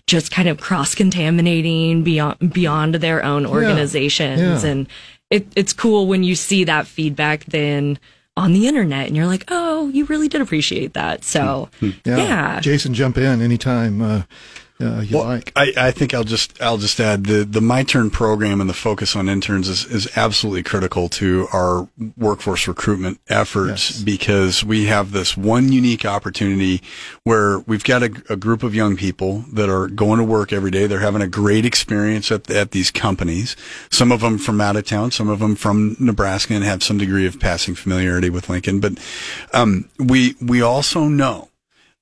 [0.07, 4.65] just kind of cross contaminating beyond beyond their own organizations.
[4.65, 4.71] Yeah.
[4.71, 4.89] And
[5.29, 7.99] it, it's cool when you see that feedback then
[8.37, 11.25] on the internet and you're like, oh, you really did appreciate that.
[11.25, 11.91] So Yeah.
[12.05, 12.61] yeah.
[12.61, 14.23] Jason, jump in anytime uh,
[14.81, 15.53] uh, you Well, like.
[15.55, 18.75] I, I think I'll just I'll just add the the My Turn program and the
[18.75, 24.03] focus on interns is, is absolutely critical to our workforce recruitment efforts Yes.
[24.03, 26.83] because we have this one unique opportunity
[27.25, 30.71] where we've got a, a group of young people that are going to work every
[30.71, 30.87] day.
[30.87, 33.57] They're having a great experience at at these companies.
[33.91, 36.97] Some of them from out of town, some of them from Nebraska, and have some
[36.97, 38.81] degree of passing familiarity with Lincoln.
[38.81, 38.95] But
[39.53, 41.50] um, we we also know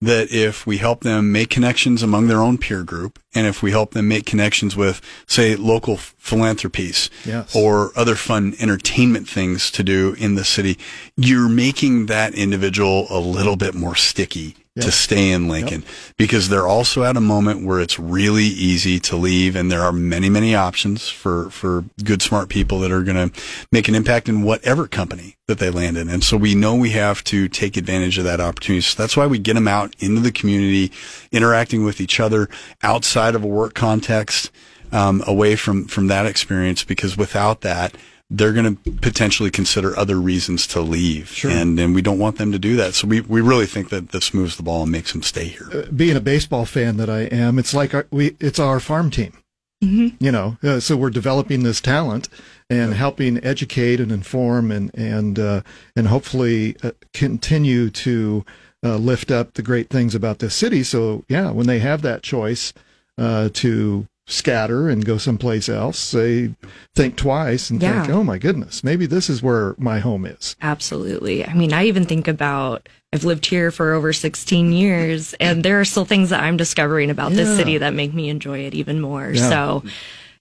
[0.01, 3.71] that if we help them make connections among their own peer group, and if we
[3.73, 7.55] help them make connections with, say, local philanthropies Yes.
[7.55, 10.79] or other fun entertainment things to do in the city,
[11.17, 15.85] you're making that individual a little bit more sticky to stay in Lincoln
[16.17, 19.93] because they're also at a moment where it's really easy to leave and there are
[19.93, 23.41] many, many options for, for good, smart people that are going to
[23.73, 26.09] make an impact in whatever company that they land in.
[26.09, 28.83] And so we know we have to take advantage of that opportunity.
[28.83, 30.93] So that's why we get them out into the community,
[31.33, 32.49] interacting with each other
[32.83, 34.51] outside of a work context,
[34.93, 37.95] um, away from, from that experience because without that,
[38.31, 41.31] they're going to potentially consider other reasons to leave.
[41.31, 41.51] Sure.
[41.51, 42.95] And, and we don't want them to do that.
[42.95, 45.87] So we, we really think that this moves the ball and makes them stay here.
[45.95, 49.33] Being a baseball fan that I am, it's like our, we it's our farm team.
[49.81, 52.29] You know, uh, so we're developing this talent
[52.69, 55.62] and helping educate and inform and and uh,
[55.95, 58.45] and hopefully uh, continue to
[58.85, 60.83] uh, lift up the great things about this city.
[60.83, 62.73] So yeah, when they have that choice
[63.19, 66.55] uh, to scatter and go someplace else, they
[66.95, 71.45] think twice and think, "Oh my goodness, maybe this is where my home is." Absolutely.
[71.47, 75.81] I mean, I even think about I've lived here for over 16 years and there
[75.81, 77.38] are still things that I'm discovering about Yeah.
[77.38, 79.31] this city that make me enjoy it even more.
[79.33, 79.49] Yeah.
[79.49, 79.83] So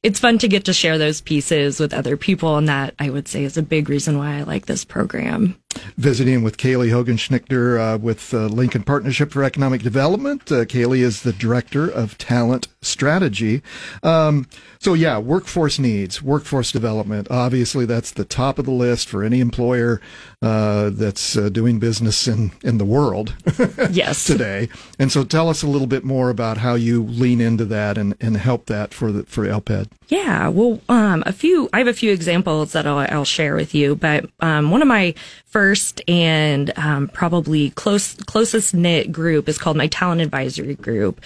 [0.03, 3.29] it's fun to get to share those pieces with other people and that I would
[3.29, 5.55] say is a big reason why I like this program.
[5.97, 10.41] Visiting with Kaylie Hogan Schnittker uh, with uh, Lincoln Partnership for Economic Development.
[10.51, 13.61] Uh, Kaylie is the Director of Talent Strategy.
[14.03, 14.47] Um,
[14.79, 17.27] so, yeah, workforce needs, workforce development.
[17.31, 19.99] Obviously, that's the top of the list for any employer
[20.41, 23.33] uh, that's uh, doing business in, in the world
[23.91, 24.25] Yes.
[24.25, 24.69] today.
[24.99, 28.15] And so, tell us a little bit more about how you lean into that and,
[28.21, 29.89] and help that for the, for LPED.
[30.07, 31.69] Yeah, well, um, a few.
[31.73, 34.87] I have a few examples that I'll, I'll share with you, but um, one of
[34.87, 35.13] my
[35.45, 41.19] first and um, probably close closest knit group is called my Talent Advisory Group,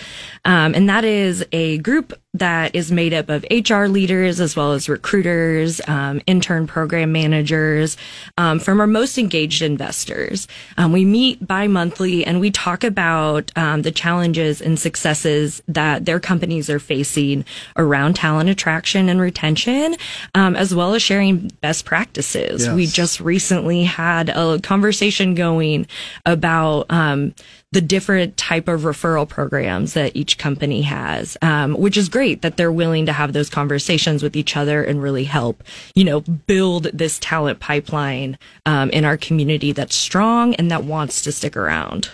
[0.45, 4.71] um, and that is a group that is made up of HR leaders as well
[4.71, 7.97] as recruiters, um, intern program managers,
[8.37, 10.47] um, from our most engaged investors.
[10.77, 16.21] Um, we meet bi-monthly and we talk about um, the challenges and successes that their
[16.21, 17.43] companies are facing
[17.75, 19.97] around talent attraction and retention,
[20.33, 22.65] um, as well as sharing best practices.
[22.65, 22.73] Yes.
[22.73, 25.85] We just recently had a conversation going
[26.25, 27.33] about um,
[27.73, 32.57] the different type of referral programs that each company has, um, which is great that
[32.57, 35.63] they're willing to have those conversations with each other and really help,
[35.95, 41.21] you know, build this talent pipeline um, in our community that's strong and that wants
[41.21, 42.09] to stick around.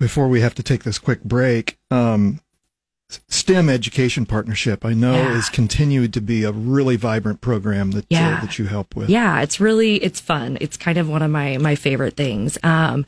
[0.00, 2.40] before we have to take this quick break, um,
[3.28, 5.38] STEM Education Partnership, I know, Yeah.
[5.38, 8.38] is continued to be a really vibrant program that Yeah.
[8.38, 9.08] uh, that you help with.
[9.08, 10.58] Yeah, it's really it's fun.
[10.60, 12.58] It's kind of one of my my favorite things.
[12.64, 13.06] Um,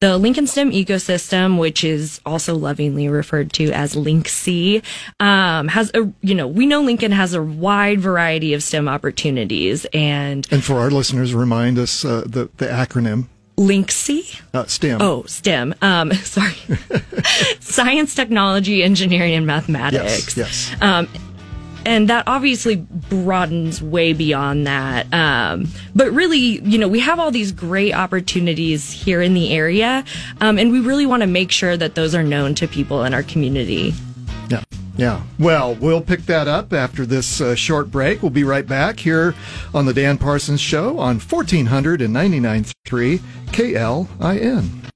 [0.00, 4.82] the Lincoln STEM ecosystem, which is also lovingly referred to as Link C,
[5.18, 9.86] um, has a you know we know Lincoln has a wide variety of STEM opportunities,
[9.92, 14.24] and And for our listeners, remind us uh, the the acronym Link C.
[14.54, 15.02] uh, STEM.
[15.02, 15.74] Oh, STEM.
[15.82, 16.54] Um, sorry,
[17.60, 20.36] science, technology, engineering, and mathematics.
[20.36, 20.82] yes, yes.
[21.84, 25.12] And that obviously broadens way beyond that.
[25.12, 30.04] Um, but really, you know, we have all these great opportunities here in the area,
[30.40, 33.14] um, and we really want to make sure that those are known to people in
[33.14, 33.94] our community.
[34.48, 34.62] Yeah.
[34.96, 35.22] Yeah.
[35.38, 38.20] Well, we'll pick that up after this uh, short break.
[38.20, 39.34] We'll be right back here
[39.72, 43.20] on the Dan Parsons Show on 1499.3
[43.52, 44.87] KLIN.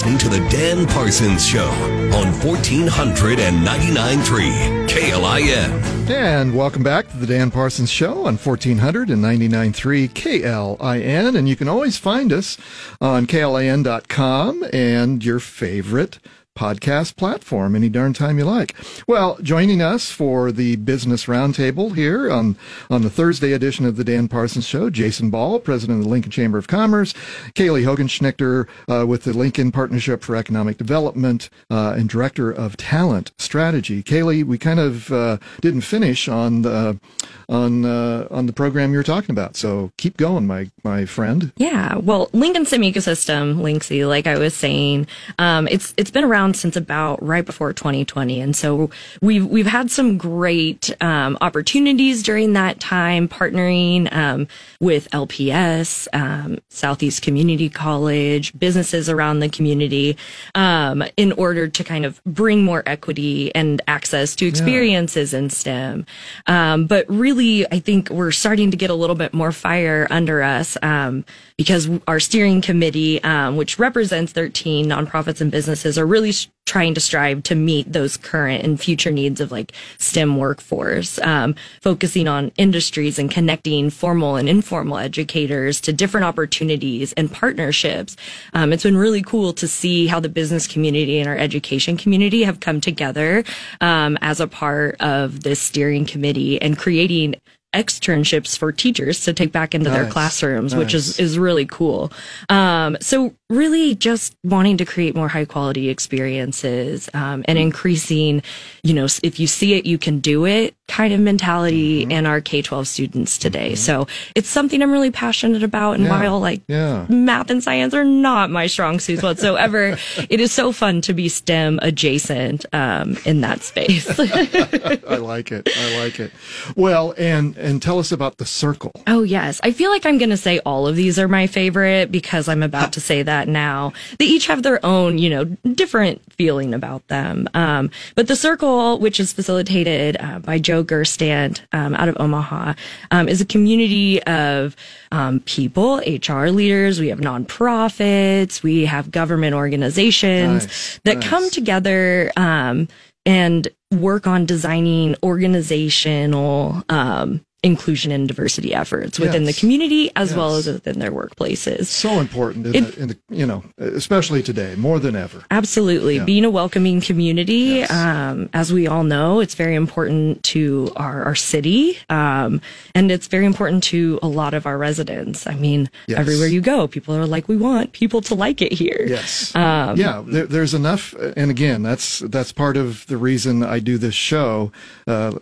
[0.00, 6.08] Listening to the Dan Parsons Show on 1499.3 KLIN.
[6.08, 11.36] And welcome back to the Dan Parsons Show on 1499.3 KLIN.
[11.36, 12.56] And you can always find us
[12.98, 16.18] on KLIN.com and your favorite
[16.60, 18.76] podcast platform any darn time you like.
[19.06, 22.56] Well, joining us for the business roundtable here on,
[22.90, 26.30] on the Thursday edition of the Dan Parsons Show, Jason Ball, president of the Lincoln
[26.30, 27.14] Chamber of Commerce,
[27.54, 33.32] Kaylie Hogan-Schnittker uh, with the Lincoln Partnership for Economic Development uh, and director of talent
[33.38, 34.02] strategy.
[34.02, 37.00] Kaylie, we kind of uh, didn't finish on the
[37.48, 41.52] on uh, on the program you're talking about, so keep going, my my friend.
[41.56, 46.49] Yeah, well, Lincoln STEM Ecosystem, Linksy, like I was saying, um, it's it's been around
[46.54, 52.52] since about right before 2020, and so we've we've had some great um, opportunities during
[52.54, 54.48] that time, partnering um,
[54.80, 60.16] with LPS, um, Southeast Community College, businesses around the community,
[60.54, 66.06] um, in order to kind of bring more equity and access to experiences in STEM.
[66.46, 70.42] Um, but really, I think we're starting to get a little bit more fire under
[70.42, 71.24] us um,
[71.60, 76.94] because our steering committee, um, which represents 13 nonprofits and businesses, are really s- trying
[76.94, 82.26] to strive to meet those current and future needs of like STEM workforce, um, focusing
[82.26, 88.16] on industries and connecting formal and informal educators to different opportunities and partnerships.
[88.54, 92.42] Um, it's been really cool to see how the business community and our education community
[92.44, 93.44] have come together
[93.82, 97.34] um, as a part of this steering committee and creating
[97.74, 100.12] externships for teachers to take back into their Nice.
[100.12, 102.12] classrooms, which is is really cool.
[102.48, 108.42] Um, so really just wanting to create more high quality experiences um, and increasing,
[108.82, 112.10] you know, if you see it, you can do it kind of mentality Mm-hmm.
[112.10, 113.74] in our K twelve students today.
[113.74, 115.92] So it's something I'm really passionate about.
[115.94, 116.10] And Yeah.
[116.20, 117.06] while like Yeah.
[117.08, 119.96] math and science are not my strong suits whatsoever,
[120.28, 124.06] it is so fun to be STEM adjacent um, in that space.
[124.20, 125.68] I like it.
[125.76, 126.32] I like it.
[126.76, 128.92] Well, and and tell us about the circle.
[129.06, 129.60] Oh, yes.
[129.62, 132.62] I feel like I'm going to say all of these are my favorite because I'm
[132.62, 133.92] about to say that now.
[134.18, 137.48] They each have their own, you know, different feeling about them.
[137.54, 142.74] Um, but the circle, which is facilitated uh, by Joe Gerstandt um, out of Omaha,
[143.10, 144.76] um, is a community of
[145.12, 147.00] um, people, HR leaders.
[147.00, 148.62] We have nonprofits.
[148.62, 151.28] We have government organizations Nice, that nice.
[151.28, 152.88] come together um,
[153.26, 159.54] and work on designing organizational um, inclusion and diversity efforts within Yes.
[159.54, 161.86] the community as well as within their workplaces.
[161.86, 165.44] So important in, It- the, in the you know, especially today, more than ever.
[165.50, 166.16] Absolutely.
[166.16, 166.24] Yeah.
[166.24, 167.90] Being a welcoming community, Yes.
[167.92, 171.98] um, as we all know, it's very important to our, our city.
[172.08, 172.62] Um,
[172.94, 175.46] and it's very important to a lot of our residents.
[175.46, 176.18] I mean, Yes.
[176.18, 179.04] everywhere you go, people are like, we want people to like it here.
[179.06, 179.54] Yes.
[179.54, 180.22] Um, yeah.
[180.26, 184.72] There, there's enough, and again, that's that's part of the reason I do this show.
[185.06, 185.32] Uh,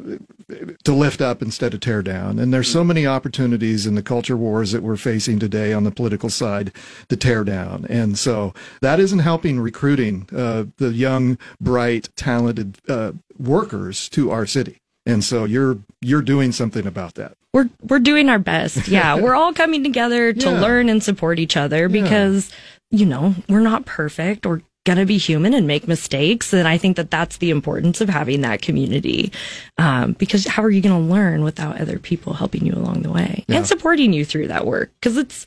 [0.85, 2.39] to lift up instead of tear down.
[2.39, 5.91] And there's so many opportunities in the culture wars that we're facing today on the
[5.91, 6.73] political side
[7.09, 7.85] to tear down.
[7.89, 14.47] And so that isn't helping recruiting uh, the young, bright, talented uh, workers to our
[14.47, 14.79] city.
[15.07, 17.35] And so you're you're doing something about that.
[17.55, 18.89] We're we're doing our best.
[18.89, 20.61] Yeah, we're all coming together to Yeah.
[20.61, 22.51] learn and support each other because
[22.91, 24.45] you know we're not perfect.
[24.89, 28.09] We're gonna be human and make mistakes, and I think that that's the importance of
[28.09, 29.33] having that community.
[29.77, 33.45] Um, because how are you gonna learn without other people helping you along the way
[33.49, 34.91] and supporting you through that work?
[34.99, 35.45] Because it's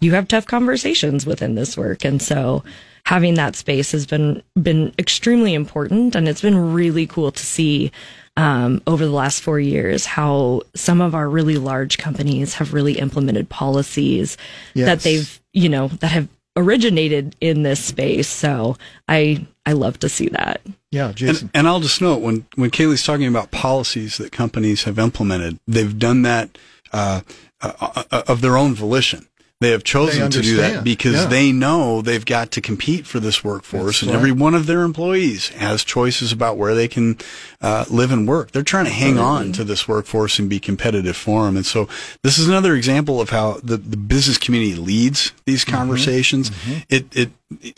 [0.00, 2.64] you have tough conversations within this work, and so
[3.06, 7.90] having that space has been been extremely important, and it's been really cool to see
[8.36, 12.98] um, over the last four years how some of our really large companies have really
[12.98, 14.36] implemented policies
[14.84, 18.28] that they've you know that have originated in this space.
[18.28, 18.76] So
[19.08, 20.60] I I love to see that.
[20.90, 21.50] Yeah, Jason.
[21.54, 25.58] And, and I'll just note when when Kaylie's talking about policies that companies have implemented,
[25.66, 26.58] they've done that
[26.92, 27.22] uh,
[27.60, 29.26] uh, uh, of their own volition.
[29.62, 31.26] They have chosen to do that because Yeah.
[31.26, 34.16] they know they've got to compete for this workforce, That's and right.
[34.18, 37.16] every one of their employees has choices about where they can
[37.62, 38.50] uh, live and work.
[38.50, 41.56] They're trying to hang on to this workforce and be competitive for them.
[41.56, 41.88] And so,
[42.22, 45.76] this is another example of how the, the business community leads these Mm-hmm.
[45.76, 46.50] conversations.
[46.88, 47.30] It, it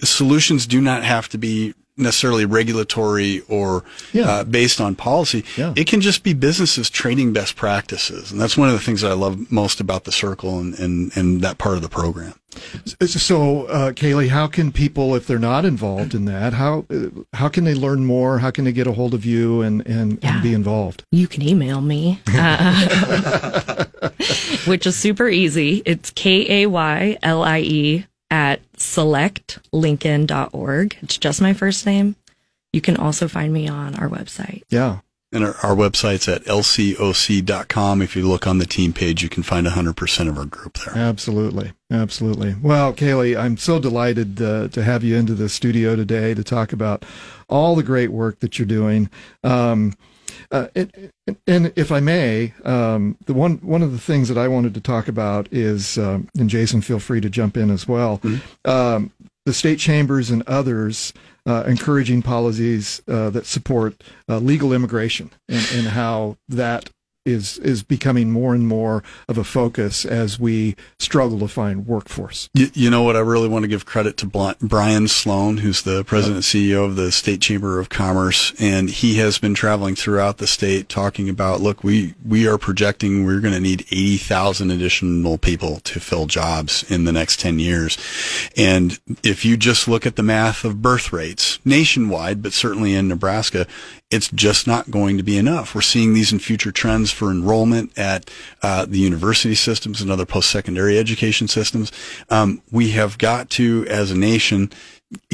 [0.03, 4.29] solutions do not have to be necessarily regulatory or Yeah.
[4.29, 5.45] uh, based on policy.
[5.57, 5.73] Yeah.
[5.77, 8.33] It can just be businesses trading best practices.
[8.33, 11.17] And that's one of the things that I love most about the circle and, and,
[11.17, 12.35] and that part of the program.
[13.01, 17.49] So, uh, Kaylie, how can people, if they're not involved in that, how uh, how
[17.49, 18.39] can they learn more?
[18.39, 20.35] How can they get a hold of you and and, Yeah.
[20.35, 21.03] and be involved?
[21.11, 23.85] You can email me, uh,
[24.67, 25.83] which is super easy.
[25.85, 30.97] It's K A Y L I E at selectlincoln.org.
[31.03, 32.17] It's just my first name.
[32.73, 34.63] You can also find me on our website.
[34.69, 34.99] Yeah.
[35.33, 38.03] And our, our website's at lcoc.com.
[38.03, 40.97] If you look on the team page, you can find 100% of our group there.
[40.97, 42.55] Absolutely, absolutely.
[42.63, 46.73] Well, Kaylie, I'm so delighted uh, to have you into the studio today to talk
[46.73, 47.05] about
[47.49, 49.11] all the great work that you're doing.
[49.43, 49.95] Um,
[50.51, 51.11] uh, and,
[51.47, 54.81] and if I may, um, the one one of the things that I wanted to
[54.81, 58.21] talk about is, um, and Jason, feel free to jump in as well.
[58.65, 59.13] Um,
[59.47, 61.13] the state chambers and others
[61.47, 66.89] uh, encouraging policies uh, that support uh, legal immigration and, and how that
[67.25, 72.51] is is becoming more and more of a focus as we struggle to find workforce.
[72.53, 73.17] You, you know what?
[73.17, 76.97] I really want to give credit to Bryan Slone, who's the president and CEO of
[76.97, 81.61] the State Chamber of Commerce, and he has been traveling throughout the state talking about,
[81.61, 86.27] look, we we are projecting we're going to need eighty thousand additional people to fill
[86.27, 87.97] jobs in the next ten years,
[88.57, 93.09] and if you just look at the math of birth rates nationwide, but certainly in
[93.09, 93.67] Nebraska,
[94.15, 95.75] it's just not going to be enough.
[95.75, 98.31] We're seeing these in future trends for enrollment at
[98.63, 101.91] uh, the university systems and other post-secondary education systems.
[102.31, 104.71] Um, we have got to, as a nation,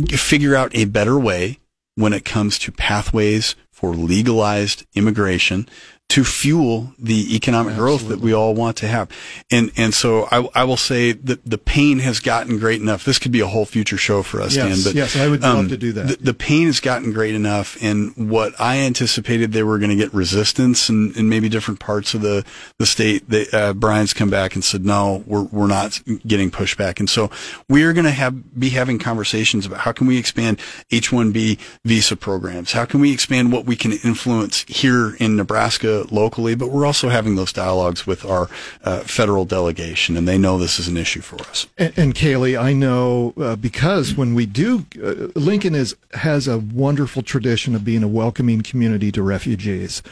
[0.09, 1.59] figure out a better way
[1.95, 5.69] when it comes to pathways for legalized immigration
[6.11, 9.09] to fuel the economic growth that we all want to have.
[9.49, 13.05] And and so I, I will say that the pain has gotten great enough.
[13.05, 14.85] This could be a whole future show for us, Yes, Dan.
[14.85, 16.09] But yes, I would love to do that.
[16.09, 19.97] The, the pain has gotten great enough, and what I anticipated they were going to
[19.97, 22.45] get resistance and in, maybe different parts of the
[22.79, 23.29] the state.
[23.29, 27.31] They, uh, Bryan's come back and said, no, we're we're not getting pushback, and so
[27.69, 30.59] we are going to have be having conversations about how can we expand
[30.91, 36.55] H-1B visa programs, how can we expand what we can influence here in Nebraska locally,
[36.55, 38.49] but we're also having those dialogues with our
[38.85, 41.67] uh, federal delegation, and they know this is an issue for us.
[41.79, 46.59] And, and Kaylie, I know uh, because when we do, uh, Lincoln is has a
[46.59, 50.03] wonderful tradition of being a welcoming community to refugees.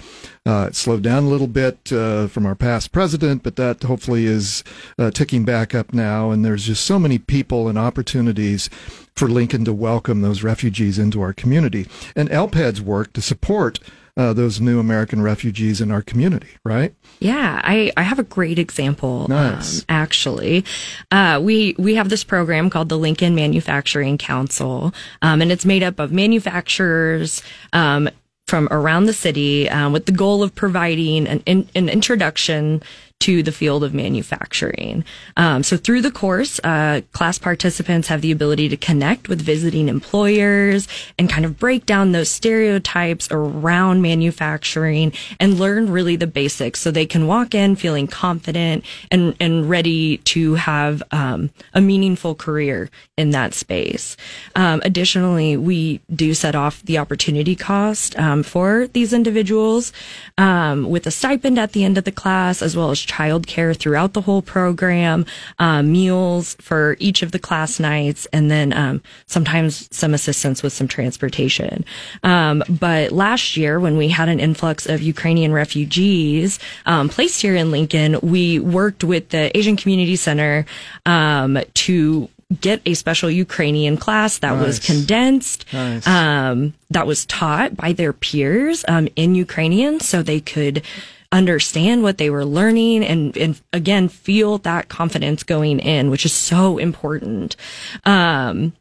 [0.47, 4.25] Uh, it slowed down a little bit uh, from our past president, but that hopefully
[4.25, 4.65] is
[5.13, 6.31] ticking back up now.
[6.31, 8.71] And there's just so many people and opportunities
[9.19, 11.87] for Lincoln to welcome those refugees into our community.
[12.15, 13.81] And LPED's work to support
[14.19, 16.93] uh, those new American refugees in our community, right?
[17.21, 19.29] Yeah, I, I have a great example.
[19.29, 19.79] Nice.
[19.81, 20.65] Um, actually,
[21.13, 24.93] uh, we we have this program called the Lincoln Manufacturing Council,
[25.23, 27.43] um, and it's made up of manufacturers.
[27.73, 28.11] Um,
[28.49, 32.83] from around the city, um, with the goal of providing an, in, an introduction
[33.21, 35.05] to the field of manufacturing.
[35.37, 39.89] Um, so through the course, uh, class participants have the ability to connect with visiting
[39.89, 40.87] employers
[41.19, 46.91] and kind of break down those stereotypes around manufacturing and learn really the basics so
[46.91, 52.89] they can walk in feeling confident and, and ready to have um, a meaningful career
[53.17, 54.17] in that space.
[54.55, 59.93] Um, additionally, we do set off the opportunity cost um, for these individuals
[60.37, 64.13] um, with a stipend at the end of the class, as well as childcare throughout
[64.13, 65.27] the whole program,
[65.59, 70.73] um, meals for each of the class nights, and then um, sometimes some assistance with
[70.73, 71.85] some transportation.
[72.23, 77.57] Um, but last year, when we had an influx of Ukrainian refugees um, placed here
[77.57, 80.67] in Lincoln, we worked with the Asian Community Center
[81.07, 82.29] um, to
[82.61, 86.07] get a special Ukrainian class that was condensed, Nice.
[86.07, 90.83] um, that was taught by their peers um, in Ukrainian, so they could
[91.31, 96.33] understand what they were learning and, and again feel that confidence going in, which is
[96.33, 97.57] so important.
[98.05, 98.73] Um,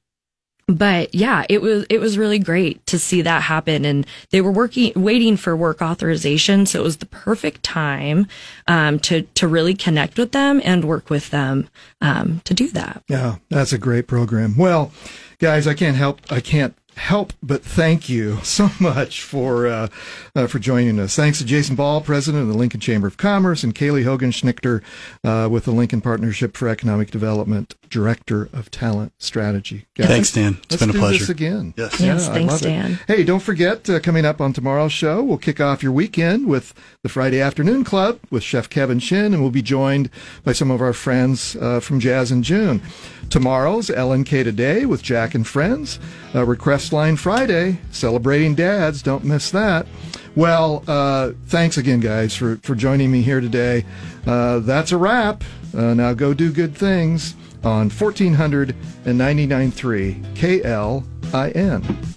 [0.68, 4.52] but yeah, it was it was really great to see that happen, and they were
[4.52, 8.28] working waiting for work authorization, so it was the perfect time
[8.68, 11.70] um, to to really connect with them and work with them
[12.02, 13.02] um, to do that.
[13.08, 14.58] Yeah, that's a great program.
[14.58, 14.92] Well,
[15.40, 19.88] guys, I can't help I can't help but thank you so much for uh,
[20.36, 21.16] uh, for joining us.
[21.16, 24.82] Thanks to Jason Ball, president of the Lincoln Chamber of Commerce, and Kaylie Hogan Schnittker
[25.24, 29.86] uh, with the Lincoln Partnership for Economic Development, director of talent strategy.
[29.96, 30.58] Guys, Thanks, Dan.
[30.64, 31.20] It's let's been a do pleasure.
[31.20, 31.74] This again.
[31.78, 32.00] Yes.
[32.00, 32.66] Yes, I thanks, love it.
[32.66, 33.00] Dan.
[33.08, 36.74] Hey, don't forget, uh, coming up on tomorrow's show, we'll kick off your weekend with
[37.04, 40.10] the Friday Afternoon Club with Chef Kevin Shinn, and we'll be joined
[40.44, 42.82] by some of our friends uh, from Jazz in June.
[43.30, 46.00] Tomorrow's LNK Today with Jack and Friends.
[46.34, 49.02] Uh, Request Line Friday, celebrating dads.
[49.02, 49.88] Don't miss that.
[50.36, 53.86] Well, uh, thanks again, guys, for, for joining me here today.
[54.26, 55.44] Uh, that's a wrap.
[55.76, 62.17] Uh, now go do good things on 1499.3 KLIN.